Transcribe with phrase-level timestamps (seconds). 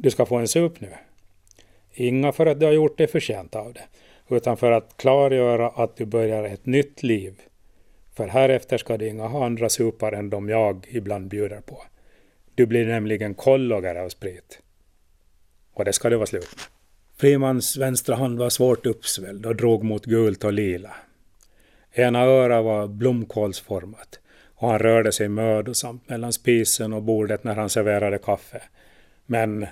[0.00, 0.88] Du ska få en sup nu.
[1.94, 3.84] Inga för att du har gjort dig förtjänt av det,
[4.36, 7.40] utan för att klargöra att du börjar ett nytt liv.
[8.16, 11.82] För härefter ska du inga ha andra supar än de jag ibland bjuder på.
[12.54, 14.60] Du blir nämligen kollogare av sprit.
[15.72, 16.64] Och det ska det vara slut med.
[17.16, 20.94] Frimans vänstra hand var svårt uppsvälld och drog mot gult och lila.
[21.92, 24.20] Ena öra var blomkålsformat
[24.54, 28.62] och han rörde sig mödosamt mellan spisen och bordet när han serverade kaffe.
[29.26, 29.66] Men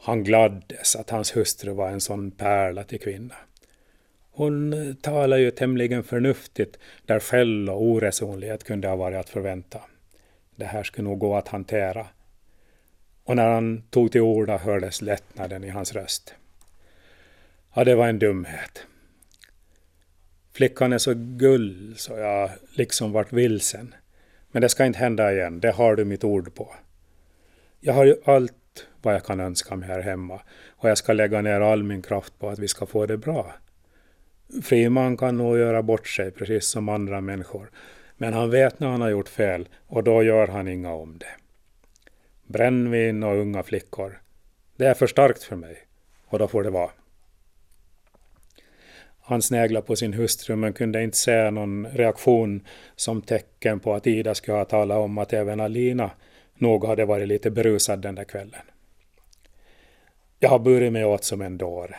[0.00, 3.34] han gladdes att hans hustru var en sån pärla till kvinna.
[4.30, 9.80] Hon talade ju tämligen förnuftigt där skäll och oresonlighet kunde ha varit att förvänta.
[10.56, 12.06] Det här skulle nog gå att hantera.
[13.24, 16.34] Och när han tog till orda hördes lättnaden i hans röst.
[17.74, 18.86] Ja, det var en dumhet.
[20.52, 23.94] Flickan är så gull så jag liksom vart vilsen.
[24.52, 26.74] Men det ska inte hända igen, det har du mitt ord på.
[27.80, 28.57] Jag har ju allt
[29.02, 32.38] vad jag kan önska mig här hemma och jag ska lägga ner all min kraft
[32.38, 33.54] på att vi ska få det bra.
[34.62, 37.70] Friman kan nog göra bort sig precis som andra människor,
[38.16, 41.36] men han vet när han har gjort fel och då gör han inga om det.
[42.46, 44.20] Brännvin och unga flickor,
[44.76, 45.76] det är för starkt för mig
[46.26, 46.90] och då får det vara.
[49.20, 52.66] Han sneglade på sin hustru men kunde inte se någon reaktion
[52.96, 56.10] som tecken på att Ida skulle ha talat om att även Alina
[56.60, 58.62] nog hade varit lite berusad den där kvällen.
[60.38, 61.96] Jag har burit mig åt som en dåre.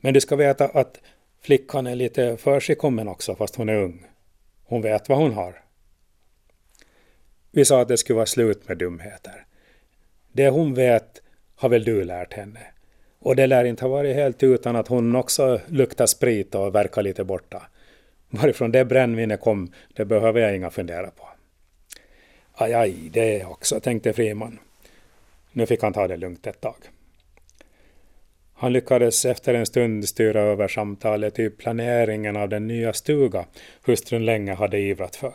[0.00, 1.00] Men du ska veta att
[1.40, 4.06] flickan är lite försigkommen också fast hon är ung.
[4.64, 5.62] Hon vet vad hon har.
[7.50, 9.46] Vi sa att det skulle vara slut med dumheter.
[10.32, 11.22] Det hon vet
[11.54, 12.60] har väl du lärt henne.
[13.18, 17.02] Och det lär inte ha varit helt utan att hon också luktar sprit och verkar
[17.02, 17.62] lite borta.
[18.30, 21.28] Varifrån det brännvinet kom, det behöver jag inga fundera på.
[22.58, 24.58] Aj, aj, det också, tänkte Friman.
[25.52, 26.76] Nu fick han ta det lugnt ett tag.
[28.54, 33.46] Han lyckades efter en stund styra över samtalet till planeringen av den nya stuga
[33.86, 35.34] hustrun länge hade ivrat för.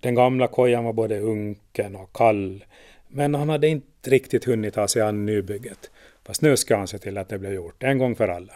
[0.00, 2.64] Den gamla kojan var både unken och kall,
[3.08, 5.90] men han hade inte riktigt hunnit ta sig an nybygget
[6.24, 8.52] Fast nu ska han se till att det blev gjort, en gång för alla.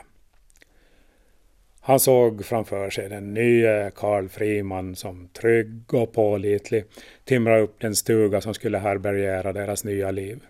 [1.89, 6.85] Han såg framför sig den nya Karl Friman som trygg och pålitlig
[7.25, 10.41] timra upp den stuga som skulle härbärgera deras nya liv.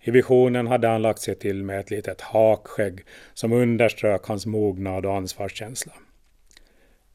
[0.00, 3.00] I visionen hade han lagt sig till med ett litet hakskägg
[3.34, 5.92] som underströk hans mognad och ansvarskänsla.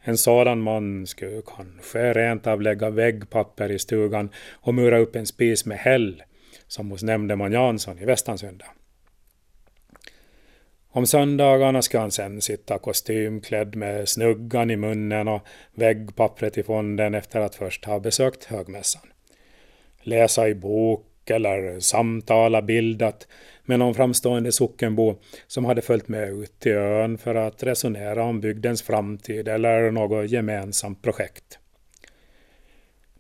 [0.01, 5.25] En sådan man skulle kanske rent av lägga väggpapper i stugan och mura upp en
[5.25, 6.24] spis med häll,
[6.68, 8.66] som hos nämndeman Jansson i Västansunda.
[10.92, 15.42] Om söndagarna ska han sen sitta kostymklädd med snuggan i munnen och
[15.74, 19.02] väggpappret i fonden efter att först ha besökt högmässan.
[20.02, 23.28] Läsa i bok eller samtala bildat
[23.66, 25.16] med någon framstående sockenbo
[25.48, 30.30] som hade följt med ut till ön för att resonera om bygdens framtid eller något
[30.30, 31.59] gemensamt projekt.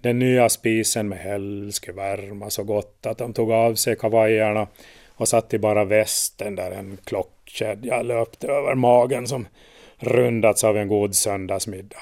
[0.01, 4.67] Den nya spisen med häll skulle värma så gott att de tog av sig kavajerna
[5.07, 9.47] och satt i bara västen där en klocka kedja löpte över magen som
[9.97, 12.01] rundats av en god söndagsmiddag.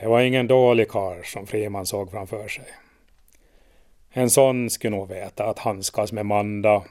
[0.00, 2.64] Det var ingen dålig karl som Friman såg framför sig.
[4.10, 6.82] En sån skulle nog veta att handskas med Manda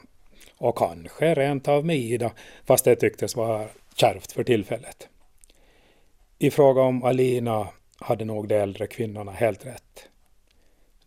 [0.56, 2.30] och kanske rent av med Ida,
[2.64, 5.08] fast det tycktes vara kärvt för tillfället.
[6.38, 7.68] I fråga om Alina
[7.98, 10.08] hade nog de äldre kvinnorna helt rätt.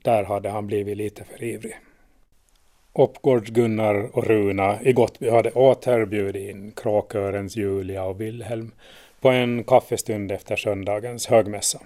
[0.01, 1.75] Där hade han blivit lite för ivrig.
[2.93, 8.71] Oppgårds-Gunnar och Runa i Gottby hade återbjudit in kråkörens Julia och Wilhelm
[9.21, 11.79] på en kaffestund efter söndagens högmässa.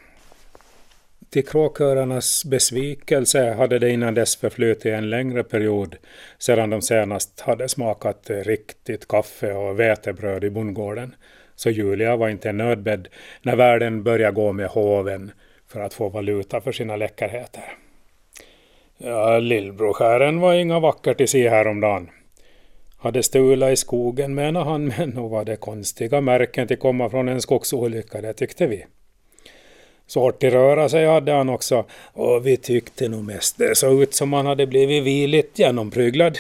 [1.29, 5.95] Till kråkörarnas besvikelse hade det innan dess förflutit en längre period
[6.37, 11.15] sedan de senast hade smakat riktigt kaffe och vetebröd i bondgården.
[11.55, 13.07] Så Julia var inte nödbedd
[13.41, 15.31] när världen började gå med hoven
[15.67, 17.77] för att få valuta för sina läckerheter.
[18.97, 22.09] Ja, lillbroskären var inga vackert i sig häromdagen.
[22.97, 27.29] Hade stulat i skogen menar han, men nog var det konstiga märken till komma från
[27.29, 28.85] en skogsolycka, det tyckte vi.
[30.07, 34.13] Svårt att röra sig hade han också, och vi tyckte nog mest det såg ut
[34.13, 36.37] som han hade blivit viligt genompryglad.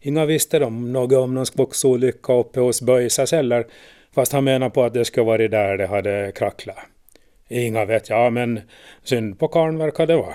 [0.00, 3.66] Inga visste de något om någon skogsolycka uppe hos Böjsas heller,
[4.14, 6.78] fast han menar på att det skulle varit där det hade kracklat.
[7.48, 8.60] Inga vet jag, men
[9.02, 10.34] synd på karln verkar det vara.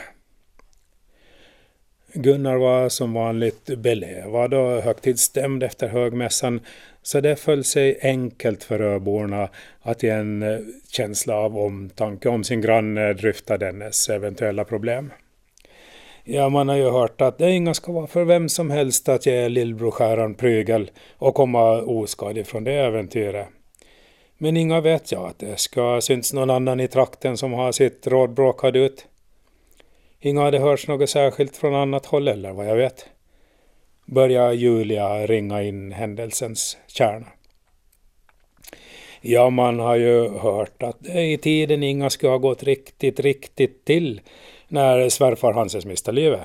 [2.13, 6.59] Gunnar var som vanligt belevad och högtidsstämd efter högmässan
[7.01, 9.49] så det föll sig enkelt för öborna
[9.81, 10.59] att i en eh,
[10.91, 15.11] känsla av omtanke om sin granne dryfta dennes eventuella problem.
[16.23, 19.25] Ja, man har ju hört att det inga ska vara för vem som helst att
[19.25, 23.47] ge lillbrorsskäran prygel och komma oskadig från det äventyret.
[24.37, 28.07] Men inga vet jag att det ska syns någon annan i trakten som har sitt
[28.07, 29.07] råd bråkat ut.
[30.23, 33.05] Inga hade hörts något särskilt från annat håll eller vad jag vet.
[34.05, 37.27] Börjar Julia ringa in händelsens kärna.
[39.21, 44.21] Ja, man har ju hört att i tiden inga skulle ha gått riktigt, riktigt till
[44.67, 46.41] när svärfar Hanses miste livet.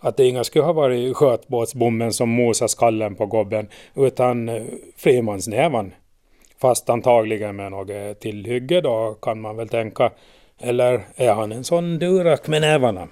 [0.00, 4.66] Att det inga skulle ha varit skötbåtsbommen som mosade skallen på gobben, utan
[4.96, 5.94] frimansnävan.
[6.58, 10.12] Fast antagligen med något tillhygge då, kan man väl tänka.
[10.60, 13.08] Eller är han en sån durak med nävarna?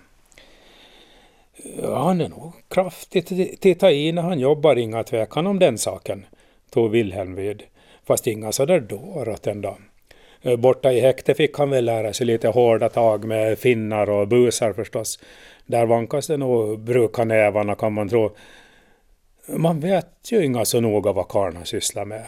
[1.83, 6.27] Han är nog kraftigt titta i när han jobbar, inga tvekan om den saken,
[6.71, 7.63] tog Wilhelm vid.
[8.07, 9.77] Fast inga sådär dårat ändå.
[10.43, 14.29] Eh, borta i häktet fick han väl lära sig lite hårda tag med finnar och
[14.29, 15.19] busar förstås.
[15.67, 18.31] Där vankas det nog bruka nävarna kan man tro.
[19.47, 22.25] Man vet ju inga så noga vad karna sysslar med.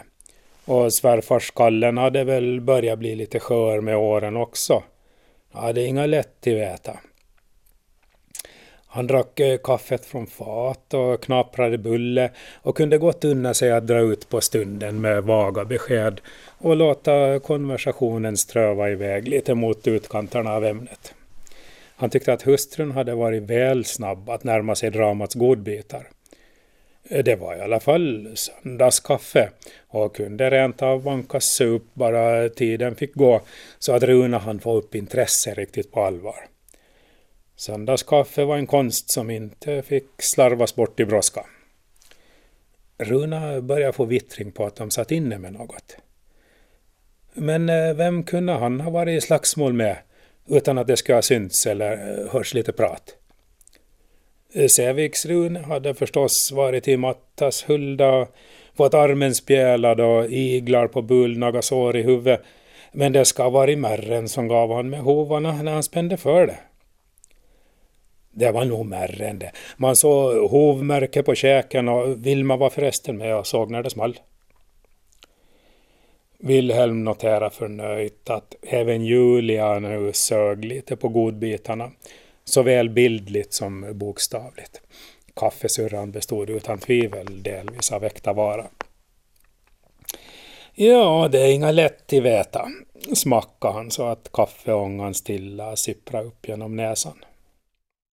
[0.64, 4.82] Och svärfarskallen hade väl börjat bli lite skör med åren också.
[5.52, 6.98] Ja, det är inga lätt till veta.
[8.92, 12.30] Han drack eh, kaffet från fat och knaprade bulle
[12.62, 16.20] och kunde gott unna sig att dra ut på stunden med vaga besked
[16.58, 21.14] och låta konversationen ströva iväg lite mot utkanterna av ämnet.
[21.96, 26.08] Han tyckte att hustrun hade varit väl snabb att närma sig dramats godbitar.
[27.10, 29.50] Eh, det var i alla fall söndagskaffe
[29.88, 33.40] och kunde rent av vankas upp bara tiden fick gå
[33.78, 36.46] så att Runa han få upp intresse riktigt på allvar.
[37.56, 41.46] Söndagskaffe var en konst som inte fick slarvas bort i brådska.
[42.98, 45.96] Runa började få vittring på att de satt inne med något.
[47.34, 49.96] Men eh, vem kunde han ha varit i slagsmål med
[50.48, 53.19] utan att det skulle ha synts eller eh, hörts lite prat?
[54.52, 58.26] Eh, Säviksrun hade förstås varit i Mattas Hulda,
[58.76, 62.42] fått armen spjälad och iglar på bulnaga sår i huvudet.
[62.92, 66.46] Men det ska ha varit märren som gav han med hovarna när han spände för
[66.46, 66.58] det.
[68.30, 69.52] Det var nog märren det.
[69.76, 74.18] Man såg hovmärke på käken och Vilma var förresten med och såg när det small.
[76.38, 81.90] Wilhelm noterar förnöjt att även Julia nu sög lite på godbitarna,
[82.50, 84.80] såväl bildligt som bokstavligt.
[85.36, 88.66] Kaffesurran bestod utan tvivel delvis av äkta vara.
[90.74, 92.68] Ja, det är inga lätt till veta,
[93.14, 97.24] smackade han så att kaffeångan stilla sipprade upp genom näsan.